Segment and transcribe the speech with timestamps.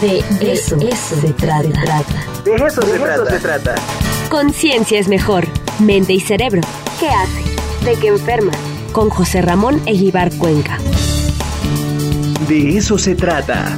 [0.00, 0.18] De
[0.52, 1.68] eso, eso se trata.
[2.44, 3.30] De eso, se, trata.
[3.30, 3.74] se trata.
[4.30, 5.46] Conciencia es mejor.
[5.80, 6.62] Mente y cerebro.
[6.98, 7.84] ¿Qué hace?
[7.84, 8.52] ¿De qué enferma?
[8.92, 10.78] Con José Ramón Eguibar Cuenca.
[12.48, 13.76] De eso se trata.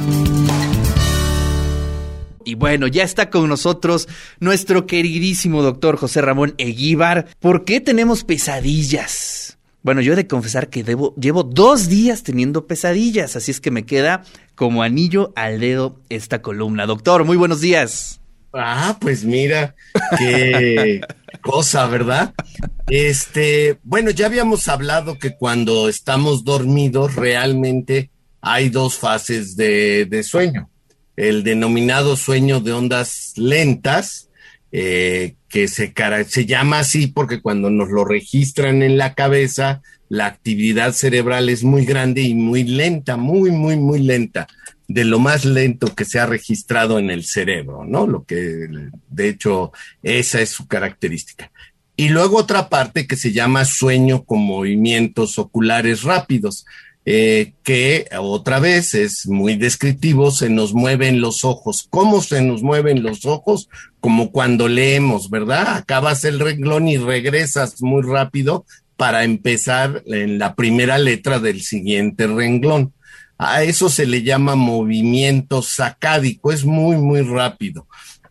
[2.45, 4.07] Y bueno, ya está con nosotros
[4.39, 7.27] nuestro queridísimo doctor José Ramón Eguíbar.
[7.39, 9.44] ¿Por qué tenemos pesadillas?
[9.85, 13.69] Bueno, yo he de confesar que debo, llevo dos días teniendo pesadillas, así es que
[13.69, 14.23] me queda
[14.55, 16.87] como anillo al dedo esta columna.
[16.87, 18.19] Doctor, muy buenos días.
[18.51, 19.75] Ah, pues mira,
[20.17, 21.01] qué
[21.43, 22.33] cosa, ¿verdad?
[22.87, 28.09] Este, bueno, ya habíamos hablado que cuando estamos dormidos realmente
[28.41, 30.67] hay dos fases de, de sueño
[31.15, 34.29] el denominado sueño de ondas lentas,
[34.77, 35.93] eh, que se,
[36.27, 41.63] se llama así porque cuando nos lo registran en la cabeza, la actividad cerebral es
[41.63, 44.47] muy grande y muy lenta, muy, muy, muy lenta,
[44.89, 48.05] de lo más lento que se ha registrado en el cerebro, ¿no?
[48.05, 48.67] Lo que,
[49.07, 49.71] de hecho,
[50.03, 51.49] esa es su característica.
[51.95, 56.65] Y luego otra parte que se llama sueño con movimientos oculares rápidos.
[57.07, 61.85] Eh, que otra vez es muy descriptivo, se nos mueven los ojos.
[61.89, 63.69] ¿Cómo se nos mueven los ojos?
[63.99, 65.77] Como cuando leemos, ¿verdad?
[65.77, 68.65] Acabas el renglón y regresas muy rápido
[68.97, 72.93] para empezar en la primera letra del siguiente renglón.
[73.37, 77.87] A eso se le llama movimiento sacádico, es muy, muy rápido.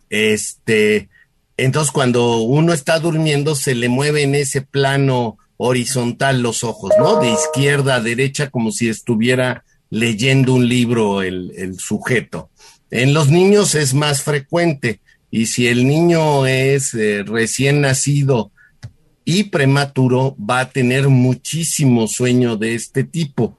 [0.09, 1.09] Este,
[1.55, 7.19] entonces cuando uno está durmiendo se le mueve en ese plano horizontal los ojos, ¿no?
[7.19, 12.49] De izquierda a derecha, como si estuviera leyendo un libro el, sujeto.
[12.91, 14.99] En los niños es más frecuente
[15.31, 18.51] y si el niño es eh, recién nacido
[19.23, 23.57] y prematuro, va a tener muchísimo sueño de este tipo.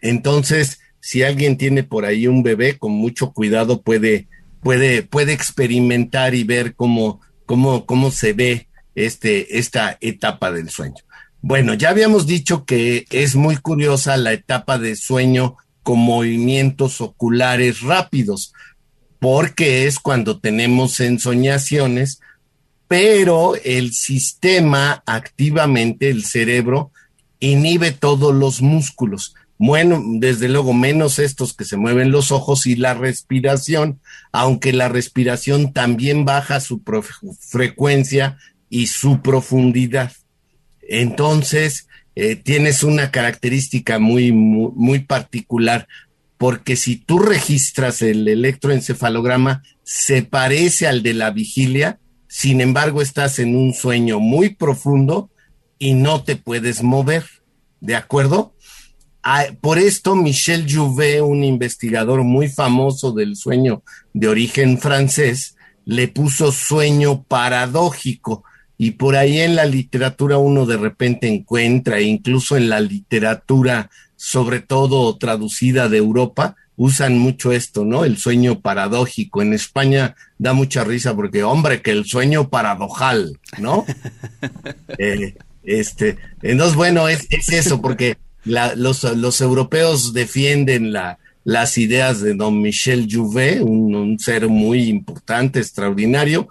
[0.00, 4.28] Entonces, si alguien tiene por ahí un bebé, con mucho cuidado puede,
[4.62, 11.02] puede, puede experimentar y ver cómo, cómo, cómo se ve este, esta etapa del sueño.
[11.40, 17.80] Bueno, ya habíamos dicho que es muy curiosa la etapa de sueño con movimientos oculares
[17.82, 18.52] rápidos,
[19.20, 22.20] porque es cuando tenemos ensoñaciones,
[22.88, 26.90] pero el sistema activamente, el cerebro,
[27.38, 29.34] inhibe todos los músculos.
[29.58, 34.00] Bueno, desde luego menos estos que se mueven los ojos y la respiración,
[34.32, 36.82] aunque la respiración también baja su
[37.40, 38.38] frecuencia
[38.70, 40.12] y su profundidad.
[40.88, 45.86] Entonces, eh, tienes una característica muy, muy, particular,
[46.36, 53.38] porque si tú registras el electroencefalograma, se parece al de la vigilia, sin embargo, estás
[53.38, 55.30] en un sueño muy profundo
[55.78, 57.24] y no te puedes mover.
[57.80, 58.54] ¿De acuerdo?
[59.22, 63.82] Ah, por esto, Michel Jouvet, un investigador muy famoso del sueño
[64.12, 68.44] de origen francés, le puso sueño paradójico
[68.78, 74.60] y por ahí en la literatura uno de repente encuentra, incluso en la literatura, sobre
[74.60, 78.04] todo traducida de Europa, usan mucho esto, ¿no?
[78.04, 79.42] El sueño paradójico.
[79.42, 83.84] En España da mucha risa porque, hombre, que el sueño paradojal, ¿no?
[84.98, 85.34] Eh,
[85.64, 92.34] este, entonces, bueno, es, es eso, porque los, los, europeos defienden la, las ideas de
[92.34, 96.48] don Michel Jouvet, un, un, ser muy importante, extraordinario,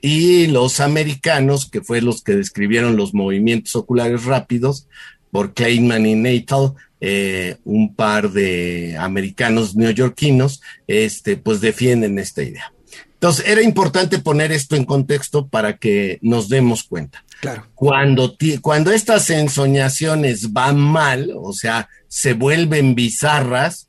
[0.00, 4.86] y los americanos, que fue los que describieron los movimientos oculares rápidos,
[5.30, 12.72] por Kleinman y Natal, eh, un par de americanos neoyorquinos, este, pues defienden esta idea.
[13.14, 17.24] Entonces, era importante poner esto en contexto para que nos demos cuenta.
[17.40, 17.66] Claro.
[17.74, 23.87] Cuando, cuando estas ensoñaciones van mal, o sea, se vuelven bizarras,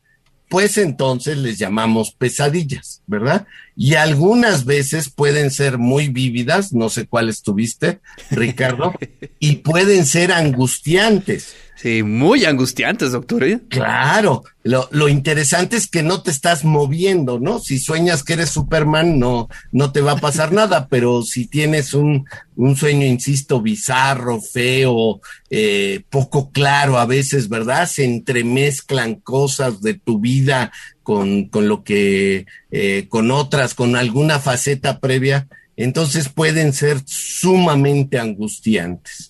[0.50, 3.46] pues entonces les llamamos pesadillas, ¿verdad?
[3.76, 8.00] Y algunas veces pueden ser muy vívidas, no sé cuáles tuviste,
[8.32, 8.94] Ricardo,
[9.40, 11.56] y pueden ser angustiantes.
[11.82, 13.42] Sí, muy angustiantes, doctor.
[13.46, 13.62] ¿eh?
[13.70, 17.60] Claro, lo, lo, interesante es que no te estás moviendo, ¿no?
[17.60, 21.94] Si sueñas que eres Superman, no, no te va a pasar nada, pero si tienes
[21.94, 22.26] un,
[22.58, 27.88] un sueño, insisto, bizarro, feo, eh, poco claro a veces, ¿verdad?
[27.88, 34.40] Se entremezclan cosas de tu vida con, con lo que, eh, con otras, con alguna
[34.40, 35.48] faceta previa,
[35.78, 39.30] entonces pueden ser sumamente angustiantes.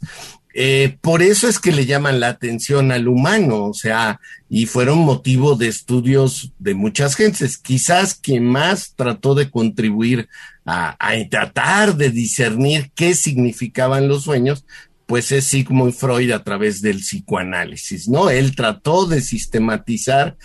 [0.61, 4.19] Eh, por eso es que le llaman la atención al humano, o sea,
[4.49, 7.57] y fueron motivo de estudios de muchas gentes.
[7.57, 10.27] Quizás quien más trató de contribuir
[10.65, 10.97] a,
[11.31, 14.65] tratar de discernir qué significaban los sueños,
[15.05, 18.29] pues es Sigmund Freud a través del psicoanálisis, ¿no?
[18.29, 20.35] Él trató de sistematizar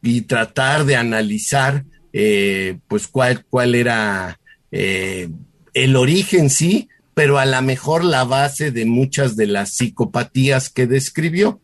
[0.00, 1.84] y tratar de analizar
[2.14, 5.28] eh, pues cuál, cuál era eh,
[5.74, 6.88] el origen, sí,
[7.18, 11.60] pero a lo mejor la base de muchas de las psicopatías que describió.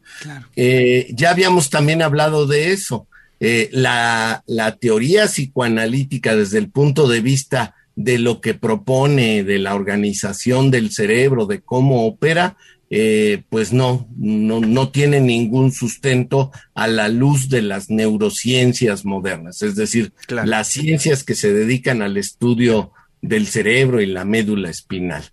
[0.56, 3.06] Eh, ya habíamos también hablado de eso.
[3.70, 9.76] la, la teoría psicoanalítica desde el punto de vista de lo que propone, de la
[9.76, 12.56] organización del cerebro, de cómo opera,
[12.90, 19.62] eh, pues no, no, no tiene ningún sustento a la luz de las neurociencias modernas,
[19.62, 22.92] es decir, las ciencias que se dedican al estudio
[23.28, 25.24] del cerebro y la médula espinal.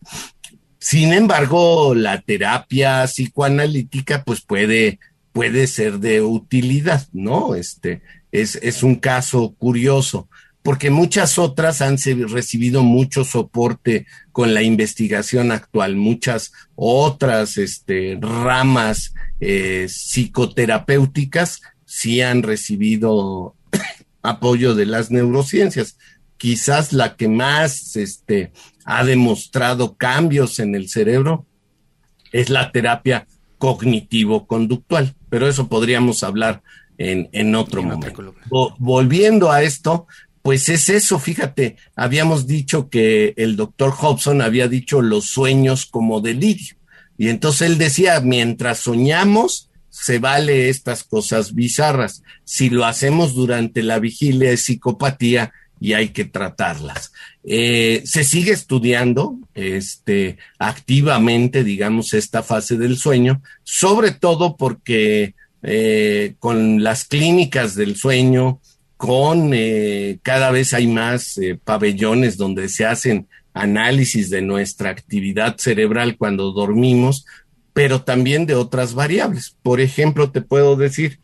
[0.80, 5.00] Sin embargo, la terapia psicoanalítica pues puede,
[5.32, 7.56] puede ser de utilidad, ¿no?
[7.56, 8.02] Este
[8.32, 10.30] es, es un caso curioso
[10.64, 11.98] porque muchas otras han
[12.30, 22.44] recibido mucho soporte con la investigación actual, muchas otras este, ramas eh, psicoterapéuticas sí han
[22.44, 23.56] recibido
[24.22, 25.98] apoyo de las neurociencias.
[26.42, 28.52] Quizás la que más este,
[28.84, 31.46] ha demostrado cambios en el cerebro
[32.32, 33.28] es la terapia
[33.60, 36.64] cognitivo-conductual, pero eso podríamos hablar
[36.98, 38.36] en, en otro momento.
[38.80, 40.08] volviendo a esto,
[40.42, 46.22] pues es eso, fíjate, habíamos dicho que el doctor Hobson había dicho los sueños como
[46.22, 46.76] delirio.
[47.20, 52.24] Y entonces él decía, mientras soñamos, se vale estas cosas bizarras.
[52.46, 57.12] Si lo hacemos durante la vigilia es psicopatía y hay que tratarlas.
[57.44, 65.34] Eh, se sigue estudiando este, activamente, digamos, esta fase del sueño, sobre todo porque
[65.64, 68.62] eh, con las clínicas del sueño,
[68.96, 76.16] con eh, cada vez hay más pabellones donde se hacen análisis de nuestra actividad cerebral
[76.16, 77.26] cuando dormimos,
[77.74, 79.58] pero también de otras variables.
[79.64, 81.20] Por ejemplo, te puedo decir,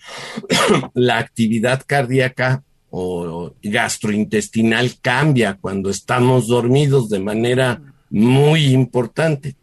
[0.95, 9.55] la actividad cardíaca o gastrointestinal cambia cuando estamos dormidos de manera muy importante.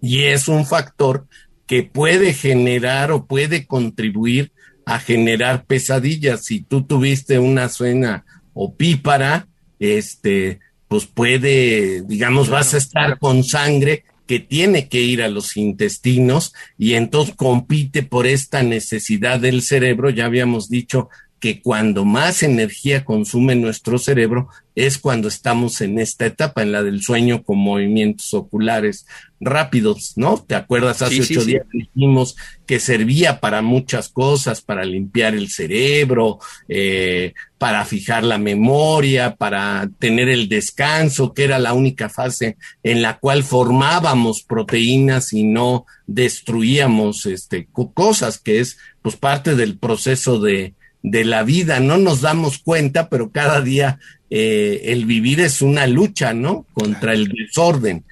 [0.00, 1.26] Y es un factor
[1.66, 4.52] que puede generar o puede contribuir
[4.84, 6.44] a generar pesadillas.
[6.44, 8.24] Si tú tuviste una suena
[8.54, 9.46] opípara,
[9.78, 15.56] este, pues puede, digamos, vas a estar con sangre que tiene que ir a los
[15.56, 20.10] intestinos y entonces compite por esta necesidad del cerebro.
[20.10, 21.08] Ya habíamos dicho
[21.40, 26.82] que cuando más energía consume nuestro cerebro es cuando estamos en esta etapa, en la
[26.82, 29.06] del sueño con movimientos oculares
[29.40, 30.44] rápidos, ¿no?
[30.46, 31.02] ¿Te acuerdas?
[31.02, 32.36] Hace ocho días dijimos
[32.66, 36.38] que servía para muchas cosas, para limpiar el cerebro,
[36.68, 43.02] eh, para fijar la memoria, para tener el descanso, que era la única fase en
[43.02, 50.40] la cual formábamos proteínas y no destruíamos este, cosas, que es pues parte del proceso
[50.40, 51.80] de, de la vida.
[51.80, 53.98] No nos damos cuenta, pero cada día
[54.30, 56.66] eh, el vivir es una lucha, ¿no?
[56.72, 58.04] Contra el desorden.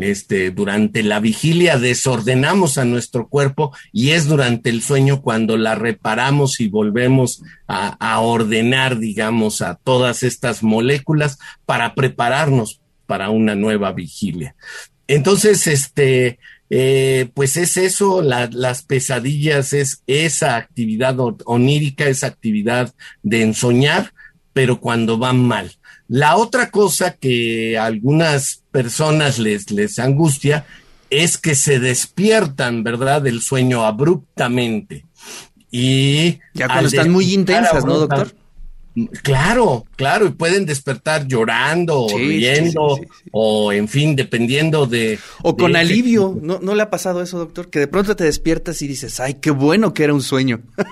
[0.00, 5.76] Este, durante la vigilia desordenamos a nuestro cuerpo y es durante el sueño cuando la
[5.76, 13.54] reparamos y volvemos a, a ordenar, digamos, a todas estas moléculas para prepararnos para una
[13.54, 14.56] nueva vigilia.
[15.06, 16.38] Entonces, este,
[16.70, 24.12] eh, pues es eso, las pesadillas, es esa actividad onírica, esa actividad de ensoñar,
[24.52, 25.72] pero cuando van mal.
[26.08, 30.66] La otra cosa que a algunas personas les, les angustia
[31.10, 35.06] es que se despiertan, ¿verdad?, del sueño abruptamente.
[35.70, 38.34] Y ya cuando están muy intensas, ¿no, doctor?
[39.22, 43.00] Claro, claro, y pueden despertar llorando o riendo,
[43.32, 45.18] o en fin, dependiendo de.
[45.42, 47.70] O con alivio, ¿No, ¿no le ha pasado eso, doctor?
[47.70, 50.60] Que de pronto te despiertas y dices, ay, qué bueno que era un sueño.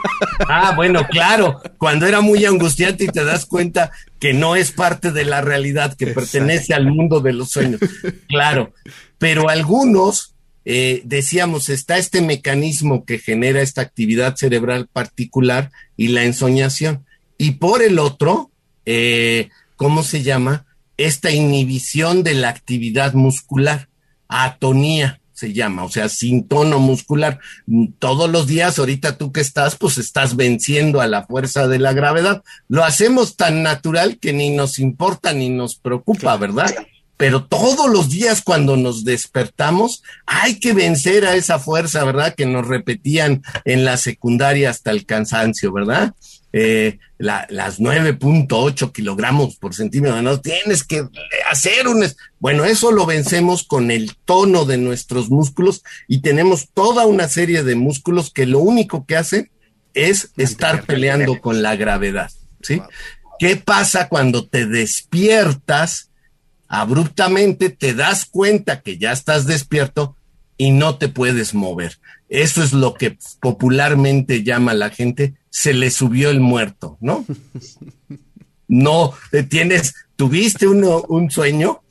[0.49, 5.12] Ah, bueno, claro, cuando era muy angustiante y te das cuenta que no es parte
[5.12, 7.80] de la realidad, que pertenece al mundo de los sueños.
[8.28, 8.73] Claro,
[9.18, 16.25] pero algunos, eh, decíamos, está este mecanismo que genera esta actividad cerebral particular y la
[16.25, 17.04] ensoñación
[17.42, 18.52] y por el otro,
[18.87, 20.64] eh, ¿cómo se llama?
[20.96, 23.88] Esta inhibición de la actividad muscular,
[24.28, 27.40] atonía se llama, o sea, sin tono muscular.
[27.99, 31.92] Todos los días, ahorita tú que estás, pues estás venciendo a la fuerza de la
[31.92, 32.44] gravedad.
[32.68, 36.72] Lo hacemos tan natural que ni nos importa ni nos preocupa, ¿verdad?
[37.16, 42.37] Pero todos los días cuando nos despertamos, hay que vencer a esa fuerza, ¿verdad?
[42.37, 46.14] Que nos repetían en la secundaria hasta el cansancio, ¿verdad?
[46.52, 51.06] Eh, la, las 9.8 kilogramos por centímetro, no tienes que
[51.50, 52.04] hacer un...
[52.38, 57.62] Bueno, eso lo vencemos con el tono de nuestros músculos y tenemos toda una serie
[57.62, 59.50] de músculos que lo único que hacen
[59.94, 62.30] es estar peleando con la gravedad,
[62.62, 62.82] ¿sí?
[63.38, 66.11] ¿Qué pasa cuando te despiertas
[66.73, 70.16] abruptamente, te das cuenta que ya estás despierto
[70.62, 71.99] y no te puedes mover?
[72.28, 77.25] Eso es lo que popularmente llama la gente, se le subió el muerto, ¿no?
[78.69, 79.12] No,
[79.50, 81.83] tienes, tuviste uno, un sueño,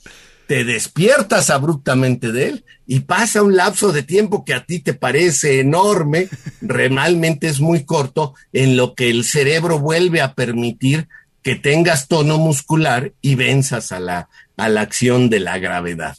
[0.48, 4.96] te despiertas abruptamente de él y pasa un lapso de tiempo que a ti te
[4.96, 6.28] parece enorme,
[6.60, 11.08] realmente es muy corto, en lo que el cerebro vuelve a permitir
[11.44, 16.18] que tengas tono muscular y venzas a la, a la acción de la gravedad.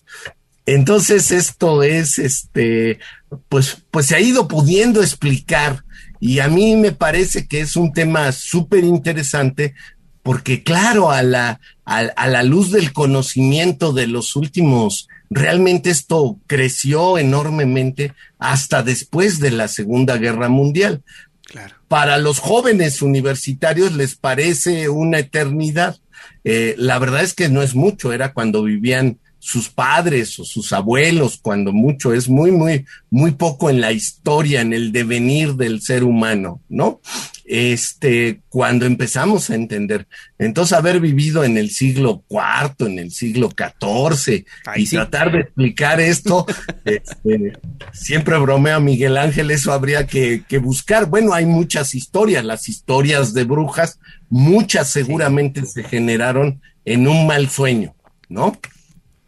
[0.66, 3.00] Entonces esto es, este,
[3.48, 5.84] pues, pues se ha ido pudiendo explicar
[6.20, 9.74] y a mí me parece que es un tema súper interesante
[10.22, 17.18] porque claro, a la, a, la luz del conocimiento de los últimos, realmente esto creció
[17.18, 21.02] enormemente hasta después de la Segunda Guerra Mundial.
[21.44, 21.74] Claro.
[21.88, 25.98] Para los jóvenes universitarios les parece una eternidad.
[26.44, 30.72] Eh, la verdad es que no es mucho, era cuando vivían sus padres o sus
[30.72, 35.82] abuelos, cuando mucho, es muy, muy, muy poco en la historia, en el devenir del
[35.82, 37.00] ser humano, ¿no?
[37.44, 40.06] Este, cuando empezamos a entender.
[40.38, 44.44] Entonces, haber vivido en el siglo IV, en el siglo XIV,
[44.76, 46.46] y tratar de explicar esto,
[46.84, 47.52] este,
[47.92, 51.06] siempre bromeo a Miguel Ángel, eso habría que, que, buscar.
[51.06, 53.98] Bueno, hay muchas historias, las historias de brujas,
[54.30, 57.96] muchas seguramente se generaron en un mal sueño,
[58.28, 58.56] ¿no?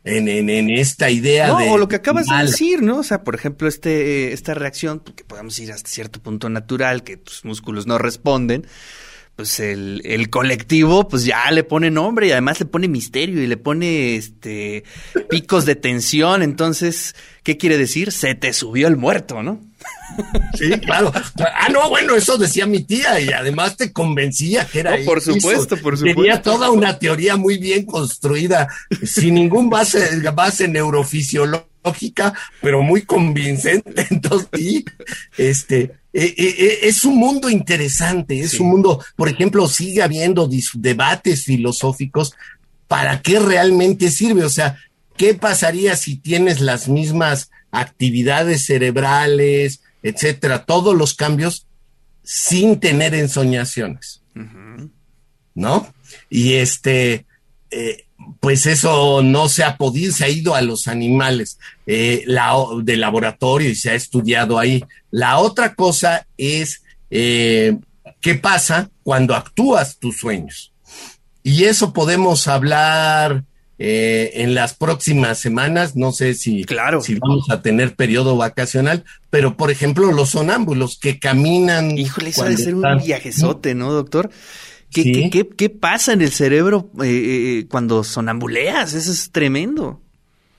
[0.04, 1.70] En, en, en esta idea no, de...
[1.70, 2.98] O lo que acabas de decir, ¿no?
[2.98, 7.16] O sea, por ejemplo, este, esta reacción, que podemos ir hasta cierto punto natural, que
[7.16, 8.66] tus músculos no responden,
[9.34, 13.48] pues el, el, colectivo pues ya le pone nombre y además le pone misterio y
[13.48, 14.84] le pone este
[15.28, 16.42] picos de tensión.
[16.42, 18.12] Entonces, ¿qué quiere decir?
[18.12, 19.60] Se te subió el muerto, ¿no?
[20.56, 21.12] Sí, claro.
[21.14, 24.96] Ah, no, bueno, eso decía mi tía y además te convencía que era.
[24.96, 26.20] No, por supuesto, por supuesto.
[26.20, 28.68] Tenía toda una teoría muy bien construida,
[29.02, 34.06] sin ningún base, base neurofisiológica, pero muy convincente.
[34.10, 34.84] Entonces, sí,
[35.36, 35.80] este,
[36.12, 41.44] eh, eh, eh, es un mundo interesante, es un mundo, por ejemplo, sigue habiendo debates
[41.44, 42.34] filosóficos
[42.86, 44.78] para qué realmente sirve, o sea,
[45.16, 51.66] ¿qué pasaría si tienes las mismas actividades cerebrales, etcétera, todos los cambios
[52.22, 54.22] sin tener ensoñaciones?
[55.54, 55.92] ¿No?
[56.30, 57.26] Y este,
[58.40, 62.96] pues eso no se ha podido, se ha ido a los animales eh, la, de
[62.96, 64.84] laboratorio y se ha estudiado ahí.
[65.10, 67.76] La otra cosa es eh,
[68.20, 70.72] qué pasa cuando actúas tus sueños.
[71.42, 73.44] Y eso podemos hablar
[73.78, 75.96] eh, en las próximas semanas.
[75.96, 77.00] No sé si, claro.
[77.00, 81.96] si vamos a tener periodo vacacional, pero por ejemplo, los sonámbulos que caminan.
[81.96, 84.30] Híjole, eso debe ser un viajezote, ¿no, doctor?
[84.94, 87.06] ¿Qué, qué, pasa en el cerebro eh,
[87.62, 88.94] eh, cuando sonambuleas?
[88.94, 90.00] Eso es tremendo.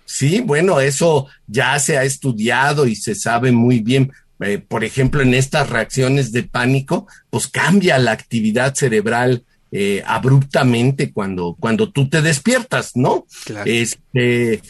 [0.06, 4.12] Sí, bueno, eso ya se ha estudiado y se sabe muy bien.
[4.42, 9.44] Eh, por ejemplo, en estas reacciones de pánico, pues cambia la actividad cerebral
[10.06, 13.26] abruptamente cuando, cuando tú te despiertas, ¿no?
[13.44, 13.70] Claro.
[13.70, 14.62] Este,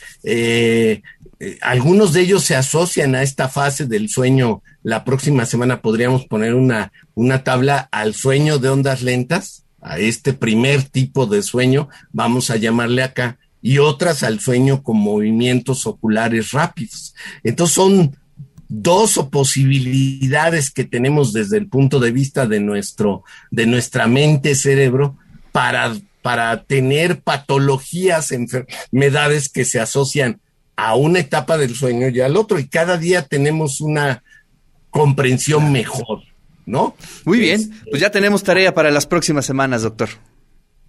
[1.61, 4.63] algunos de ellos se asocian a esta fase del sueño.
[4.81, 10.33] La próxima semana podríamos poner una, una tabla al sueño de ondas lentas, a este
[10.33, 16.51] primer tipo de sueño, vamos a llamarle acá, y otras al sueño con movimientos oculares
[16.51, 17.13] rápidos.
[17.43, 18.17] Entonces son
[18.81, 25.17] dos posibilidades que tenemos desde el punto de vista de nuestro, de nuestra mente cerebro
[25.51, 30.39] para, para tener patologías, enfermedades que se asocian
[30.75, 34.23] a una etapa del sueño y al otro, y cada día tenemos una
[34.89, 36.23] comprensión mejor.
[36.65, 36.95] ¿no?
[37.25, 40.09] Muy bien, pues ya tenemos tarea para las próximas semanas, doctor.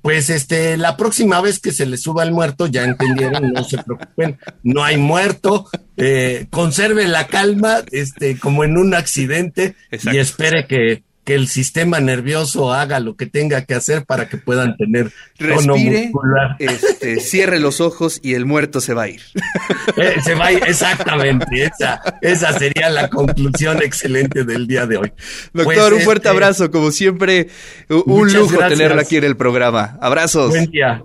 [0.07, 3.83] Pues este, la próxima vez que se le suba el muerto, ya entendieron, no se
[3.83, 10.69] preocupen, no hay muerto, eh, conserve la calma, este, como en un accidente, y espere
[10.69, 15.11] que que el sistema nervioso haga lo que tenga que hacer para que puedan tener
[15.39, 16.13] Respire,
[16.61, 19.23] este, cierre los ojos y el muerto se va a ir.
[19.97, 21.47] Eh, se va a ir, exactamente.
[21.65, 25.13] Esa, esa sería la conclusión excelente del día de hoy.
[25.53, 27.49] Doctor, pues, un fuerte este, abrazo, como siempre,
[27.89, 29.99] un lujo tenerlo aquí en el programa.
[30.01, 30.51] Abrazos.
[30.51, 31.03] Buen día.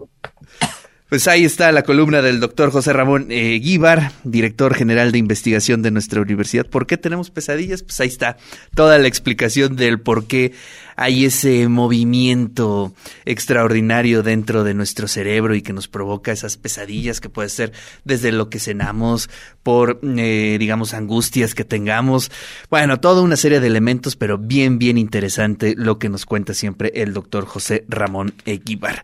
[1.12, 5.82] Pues ahí está la columna del doctor José Ramón eh, Guíbar, director general de investigación
[5.82, 6.66] de nuestra universidad.
[6.66, 7.84] ¿Por qué tenemos pesadillas?
[7.84, 8.38] Pues ahí está
[8.76, 10.54] toda la explicación del por qué
[10.96, 12.94] hay ese movimiento
[13.26, 18.32] extraordinario dentro de nuestro cerebro y que nos provoca esas pesadillas que puede ser desde
[18.32, 19.30] lo que cenamos,
[19.64, 22.32] por, eh, digamos, angustias que tengamos.
[22.70, 26.92] Bueno, toda una serie de elementos, pero bien, bien interesante lo que nos cuenta siempre
[26.96, 29.04] el doctor José Ramón Eguíbar.